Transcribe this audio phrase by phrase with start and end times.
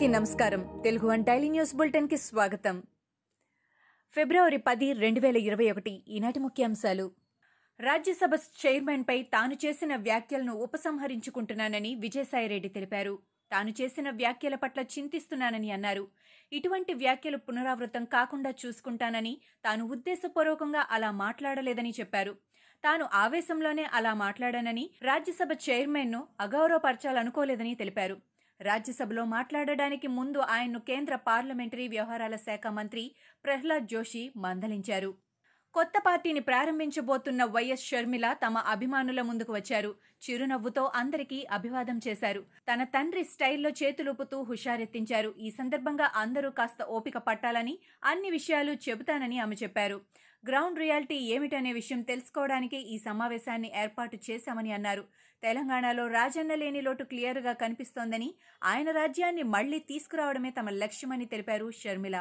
[0.00, 0.80] అందరికీ నమస్కారం.
[0.84, 2.82] Telugu one daily news బులెటిన్కి స్వాగతం.
[4.12, 7.10] ఫిబ్రవరి పది రెండు వేల ఇరవై ఒకటి ఈనాటి ముఖ్యాంశాలు.
[7.80, 13.18] రాజ్యసభ చైర్మన్ పై తాను చేసిన వ్యాఖ్యలను ఉపసంహరించుకుంటున్నానని విజయసాయిరెడ్డి తెలిపారు.
[13.52, 16.08] తాను చేసిన వ్యాఖ్యల పట్ల చింతిస్తున్నానని అన్నారు.
[16.52, 22.32] ఇటువంటి వ్యాఖ్యలు పునరావృతం కాకుండా చూసుకుంటానని తాను ఉద్దేశపూర్వకంగా అలా మాట్లాడలేదని చెప్పారు.
[22.84, 28.30] తాను ఆవేశంలోనే అలా మాట్లాడానని రాజ్యసభ చైర్మన్ను అగౌరవపరచాలనుకోలేదని తెలిపారు.
[28.60, 33.04] రాజ్యసభలో మాట్లాడడానికి ముందు ఆయన్ను కేంద్ర పార్లమెంటరీ వ్యవహారాల శాఖ మంత్రి
[33.44, 35.10] ప్రహ్లాద్ జోషి మందలించారు.
[35.74, 39.90] కొత్త పార్టీని ప్రారంభించబోతున్న వైఎస్ షర్మిల తమ అభిమానుల ముందుకు వచ్చారు.
[40.22, 42.42] చిరునవ్వుతో అందరికీ అభివాదం చేశారు.
[42.68, 45.30] తన తండ్రి స్టైల్లో చేతులుపుతూ హుషారెత్తించారు.
[45.38, 49.98] ఈ సందర్భంగా అందరూ కాస్త ఓపిక పట్టాలని అన్ని విషయాలు చెబుతానని ఆమె చెప్పారు.
[50.44, 55.04] గ్రౌండ్ రియాలిటీ ఏమిటనే విషయం తెలుసుకోవడానికి ఈ సమావేశాన్ని ఏర్పాటు చేశామని అన్నారు.
[55.42, 58.28] తెలంగాణలో రాజన్న లేని లోటు క్లియర్గా కనిపిస్తోందని
[58.62, 62.16] ఆయన రాజ్యాన్ని మళ్ళీ తీసుకురావడమే తమ లక్ష్యమని తెలిపారు షర్మిల.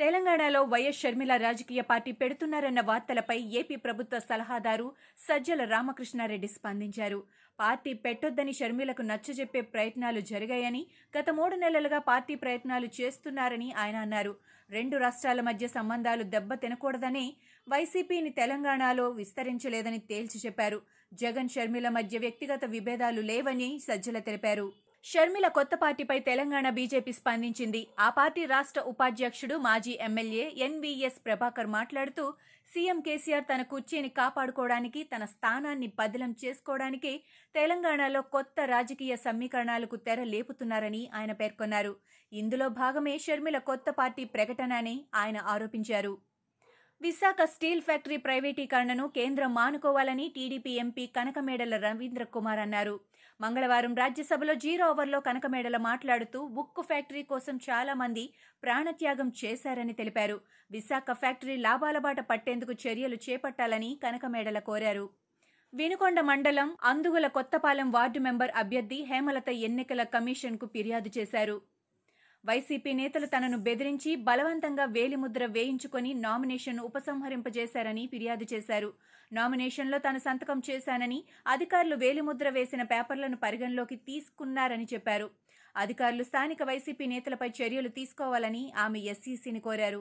[0.00, 4.86] తెలంగాణలో వైఎస్ షర్మిల రాజకీయ పార్టీ పెడుతున్నారన్న వార్తలపై ఏపీ ప్రభుత్వ సలహాదారు
[5.26, 7.20] సజ్జల రామకృష్ణారెడ్డి స్పందించారు.
[7.58, 10.82] పార్టీ పెట్టొద్దని షర్మిలకు నచ్చజెప్పే ప్రయత్నాలు జరిగాయని
[11.18, 14.34] గత మూడు నెలలుగా పార్టీ ప్రయత్నాలు చేస్తున్నారని ఆయన అన్నారు.
[14.70, 17.36] రెండు రాష్ట్రాల మధ్య సంబంధాలు దెబ్బ తినకూడదని
[17.68, 20.82] వైసీపీని తెలంగాణలో విస్తరించలేదని తేల్చి చెప్పారు.
[21.12, 24.85] జగన్ షర్మిల మధ్య వ్యక్తిగత విభేదాలు లేవని సజ్జల తెలిపారు.
[25.06, 27.80] షర్మిల కొత్త పార్టీపై తెలంగాణ బీజేపీ స్పందించింది.
[28.04, 32.24] ఆ పార్టీ రాష్ట్ర ఉపాధ్యక్షుడు మాజీ ఎమ్మెల్యే ఎన్వీఎస్ ప్రభాకర్ మాట్లాడుతూ
[32.68, 37.12] సీఎం కేసీఆర్ తన కుర్చీని కాపాడుకోవడానికి తన స్థానాన్ని బదిలం చేసుకోవడానికి
[37.54, 41.92] తెలంగాణలో కొత్త రాజకీయ సమీకరణాలకు తెర లేపుతున్నారని ఆయన పేర్కొన్నారు.
[42.32, 46.14] ఇందులో భాగమే షర్మిల కొత్త పార్టీ ప్రకటన అని ఆయన ఆరోపించారు.
[47.00, 52.94] విశాఖ స్టీల్ ఫ్యాక్టరీ ప్రైవేటీకరణను కేంద్రం మానుకోవాలని టీడీపీ ఎంపీ కనకమేడల రవీంద్ర కుమార్ అన్నారు.
[53.40, 58.24] మంగళవారం రాజ్యసభలో జీరో ఓవర్లో కనకమేడల మాట్లాడుతూ ఉక్కు ఫ్యాక్టరీ కోసం చాలా మంది
[58.62, 60.40] ప్రాణత్యాగం చేశారని తెలిపారు.
[60.70, 65.06] విశాఖ ఫ్యాక్టరీ లాభాల బాట పట్టేందుకు చర్యలు చేపట్టాలని కనకమేడల కోరారు.
[65.74, 71.56] వినుకొండ మండలం అందుగుల కొత్తపాలెం వార్డు మెంబర్ అభ్యర్థి హేమలత ఎన్నికల కమిషన్కు ఫిర్యాదు చేశారు.
[72.48, 78.90] వైసీపీ నేతలు తనను బెదిరించి బలవంతంగా వేలిముద్ర వేయించుకొని నామినేషన్ ఉపసంహరింపజేశారని ఫిర్యాదు చేశారు.
[79.32, 81.18] నామినేషన్లో తాను సంతకం చేశానని
[81.54, 85.28] అధికారులు వేలిముద్ర వేసిన పేపర్లను పరిగణలోకి తీసుకున్నారని చెప్పారు.
[85.76, 90.00] అధికారులు స్థానిక వైసీపీ నేతలపై చర్యలు తీసుకోవాలని ఆమె ఎస్సీసీని కోరారు.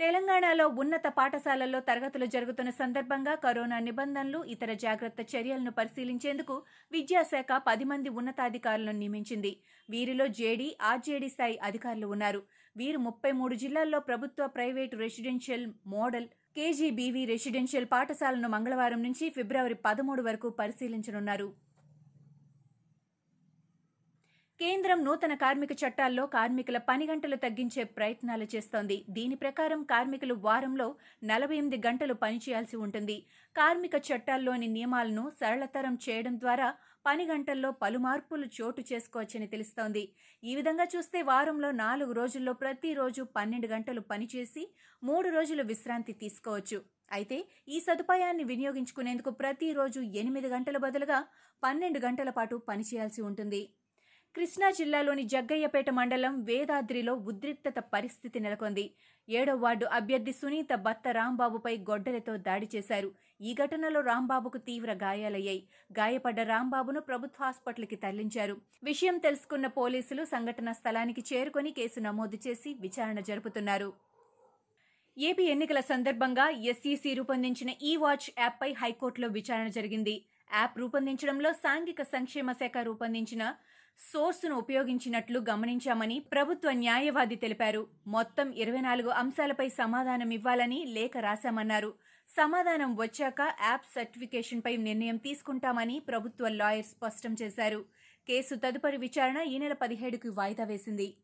[0.00, 6.54] తెలంగాణలో ఉన్నత పాఠశాలల్లో తరగతులు జరుగుతున్న సందర్భంగా కరోనా నిబంధనలు ఇతర జాగ్రత్త చర్యలను పరిశీలించేందుకు
[6.92, 9.52] విద్యాశాఖ పది మంది ఉన్నతాధికారులను నియమించింది.
[9.88, 12.40] వీరిలో జేడీ ఆర్జేడీ స్థాయి అధికారులు ఉన్నారు.
[12.76, 20.24] వీరు ముప్పై మూడు జిల్లాల్లో ప్రభుత్వ private residential model KGBV residential పాఠశాలను మంగళవారం నుంచి ఫిబ్రవరి పదమూడు
[20.28, 21.48] వరకు పరిశీలించనున్నారు.
[24.62, 28.96] కేంద్రం నూతన కార్మిక చట్టాల్లో కార్మికుల పని గంటలు తగ్గించే ప్రయత్నాలు చేస్తోంది.
[29.16, 30.86] దీని ప్రకారం కార్మికులు వారంలో
[31.30, 33.16] నలభై ఎనిమిది గంటలు పనిచేయాల్సి ఉంటుంది.
[33.56, 36.68] కార్మిక చట్టాల్లోని నియమాలను సరళతరం చేయడం ద్వారా
[37.08, 40.04] పని గంటల్లో పలు మార్పులు చోటు చేసుకోవచ్చని తెలుస్తోంది.
[40.42, 44.64] ఈ విధంగా చూస్తే వారంలో నాలుగు రోజుల్లో ప్రతిరోజు పన్నెండు గంటలు పనిచేసి
[45.02, 46.80] మూడు రోజులు విశ్రాంతి తీసుకోవచ్చు.
[47.18, 47.38] అయితే
[47.74, 51.20] ఈ సదుపాయాన్ని వినియోగించుకునేందుకు ప్రతిరోజు ఎనిమిది గంటల బదులుగా
[51.62, 53.62] పన్నెండు గంటల పాటు పనిచేయాల్సి ఉంటుంది.
[54.34, 58.90] కృష్ణా జిల్లాలోని జగ్గయ్యపేట మండలం వేదాద్రిలో ఉద్రిక్తత పరిస్థితి నెలకొంది.
[59.28, 63.12] ఏడో వార్డు అభ్యర్థి సునీత భర్త రాంబాబుపై గొడ్డలతో దాడి చేశారు.
[63.40, 65.62] ఈ ఘటనలో రాంబాబుకు తీవ్ర గాయాలయ్యాయి.
[65.92, 68.56] గాయపడ్డ రాంబాబును ప్రభుత్వ హాస్పిటల్కి తరలించారు.
[68.82, 73.92] విషయం తెలుసుకున్న పోలీసులు సంఘటన స్థలానికి చేరుకొని కేసు నమోదు చేసి విచారణ జరుపుతున్నారు.
[75.18, 80.24] ఏపీ ఎన్నికల సందర్భంగా ఎస్ఈసీ రూపొందించిన ఈ వాచ్ యాప్పై హైకోర్టులో విచారణ జరిగింది.
[80.54, 83.54] యాప్ రూపొందించడంలో సాంఘిక సంక్షేమ శాఖ రూపొందించిన
[84.12, 87.86] సోర్సును ఉపయోగించినట్లు గమనించామని ప్రభుత్వ న్యాయవాది తెలిపారు.
[88.06, 91.94] మొత్తం ఇరవై నాలుగు అంశాలపై సమాధానం ఇవ్వాలని లేఖ రాశామన్నారు.
[92.28, 97.84] సమాధానం వచ్చాక యాప్ సర్టిఫికేషన్పై నిర్ణయం తీసుకుంటామని ప్రభుత్వ లాయర్ స్పష్టం చేశారు.
[98.28, 101.14] కేసు తదుపరి విచారణ ఈ నెల పదిహేడుకి వాయిదా వేసింది.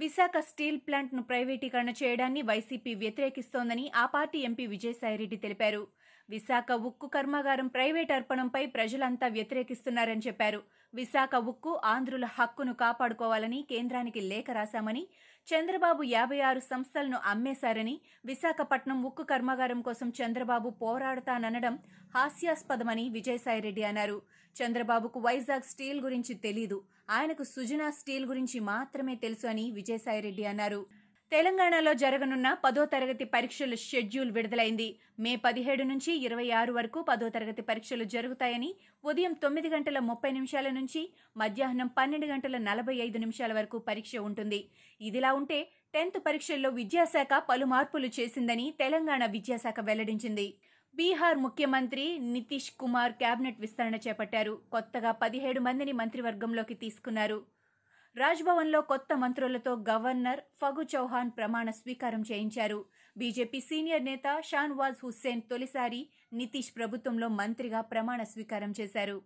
[0.00, 5.82] విశాఖ స్టీల్ ప్లాంట్ను ప్రైవేటీకరణ చేయడాన్ని వైసీపీ వ్యతిరేకిస్తోందని ఆ పార్టీ ఎంపీ విజయసాయిరెడ్డి తెలిపారు.
[6.28, 10.60] విశాఖ ఉక్కు కర్మాగారం ప్రైవేట్ అర్పణంపై ప్రజలంతా వ్యతిరేకిస్తున్నారని చెప్పారు.
[10.94, 15.02] విశాఖ ఉక్కు ఆంధ్రుల హక్కును కాపాడుకోవాలని కేంద్రానికి లేఖ రాశామని
[15.48, 17.94] చంద్రబాబు యాభై ఆరు సంస్థలను అమ్మేశారని
[18.24, 21.74] విశాఖపట్నం ఉక్కు కర్మాగారం కోసం చంద్రబాబు పోరాడతాననడం
[22.16, 24.16] హాస్యాస్పదమని విజయసాయిరెడ్డి అన్నారు.
[24.56, 26.78] చంద్రబాబుకు వైజాగ్ స్టీల్ గురించి తెలీదు.
[27.10, 30.80] ఆయనకు సుజనా స్టీల్ గురించి మాత్రమే తెలుసు అని విజయసాయిరెడ్డి అన్నారు.
[31.32, 34.86] తెలంగాణలో జరగనున్న పదో తరగతి పరీక్షల షెడ్యూల్ విడుదలైంది.
[35.24, 38.70] మే పదిహేడు నుంచి ఇరవై ఆరు వరకు పదో తరగతి పరీక్షలు జరుగుతాయని
[39.04, 41.02] ఉదయం తొమ్మిది గంటల ముప్పై నిమిషాల నుంచి
[41.36, 44.60] మధ్యాహ్నం పన్నెండు గంటల నలభై ఐదు నిమిషాల వరకు పరీక్ష ఉంటుంది.
[45.00, 45.58] ఇదిలా ఉంటే
[45.94, 50.48] టెన్త్ పరీక్షల్లో విద్యాశాఖ పలు మార్పులు చేసిందని తెలంగాణ విద్యాశాఖ వెల్లడించింది.
[50.94, 54.56] బీహార్ ముఖ్యమంత్రి నితీష్ కుమార్ కేబినెట్ విస్తరణ చేపట్టారు.
[54.72, 57.40] కొత్తగా పదిహేడు మందిని మంత్రివర్గంలోకి తీసుకున్నారు.
[58.16, 62.84] రాజ్భవన్లో కొత్త మంత్రులతో గవర్నర్ ఫగు చౌహాన్ ప్రమాణ స్వీకారం చేయించారు.
[63.16, 69.22] బీజేపీ సీనియర్ నేత షాన్వాజ్ హుస్సేన్ తొలిసారి నితీష్ ప్రభుత్వంలో మంత్రిగా ప్రమాణ స్వీకారం చేశారు.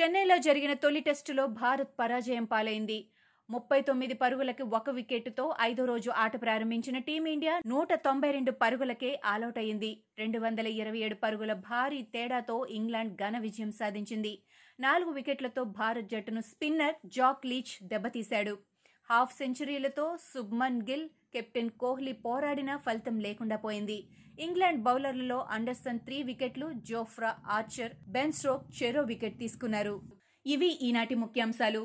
[0.00, 3.10] చెన్నైలో జరిగిన తొలి టెస్టులో భారత్ పరాజయం పాలైంది.
[3.50, 9.58] ముప్పై తొమ్మిది పరుగులకి ఒక వికెట్తో ఐదో రోజు ఆట ప్రారంభించిన టీమిండియా నూట తొంభై రెండు పరుగులకే ఆలౌట్
[9.58, 14.32] అయింది రెండు వందల ఇరవై ఏడు పరుగుల భారీ తేడాతో ఇంగ్లాండ్ ఘన విజయం సాధించింది.
[14.80, 18.54] నాలుగు వికెట్లతో భారత్ జట్టును స్పిన్నర్ జాక్ లీచ్ దెబ్బతీశాడు.
[19.10, 23.98] హాఫ్ సెంచరీలతో సుబ్మన్ గిల్ కెప్టెన్ కోహ్లీ పోరాడినా ఫలితం లేకుండా పోయింది.
[24.38, 29.94] ఇంగ్లాండ్ బౌలర్లలో అండర్సన్ త్రీ వికెట్లు జోఫ్రా ఆర్చర్ బెన్ స్ట్రోక్ చెరో వికెట్ తీసుకున్నారు.
[30.46, 31.84] ఇవి ఈనాటి ముఖ్యాంశాలు.